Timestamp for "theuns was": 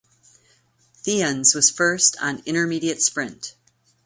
1.03-1.69